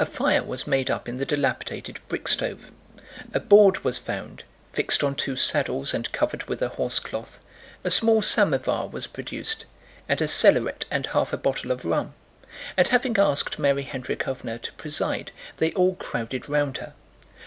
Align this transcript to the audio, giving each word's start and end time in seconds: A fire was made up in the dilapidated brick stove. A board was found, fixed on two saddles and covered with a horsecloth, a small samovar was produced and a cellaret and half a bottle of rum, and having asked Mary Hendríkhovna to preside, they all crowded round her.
A 0.00 0.06
fire 0.06 0.42
was 0.42 0.66
made 0.66 0.90
up 0.90 1.10
in 1.10 1.18
the 1.18 1.26
dilapidated 1.26 2.00
brick 2.08 2.26
stove. 2.26 2.70
A 3.34 3.38
board 3.38 3.84
was 3.84 3.98
found, 3.98 4.44
fixed 4.72 5.04
on 5.04 5.14
two 5.14 5.36
saddles 5.36 5.92
and 5.92 6.10
covered 6.10 6.44
with 6.44 6.62
a 6.62 6.70
horsecloth, 6.70 7.38
a 7.84 7.90
small 7.90 8.22
samovar 8.22 8.86
was 8.88 9.06
produced 9.06 9.66
and 10.08 10.22
a 10.22 10.26
cellaret 10.26 10.86
and 10.90 11.04
half 11.08 11.34
a 11.34 11.36
bottle 11.36 11.70
of 11.70 11.84
rum, 11.84 12.14
and 12.78 12.88
having 12.88 13.18
asked 13.18 13.58
Mary 13.58 13.84
Hendríkhovna 13.84 14.58
to 14.62 14.72
preside, 14.78 15.32
they 15.58 15.72
all 15.72 15.96
crowded 15.96 16.48
round 16.48 16.78
her. 16.78 16.94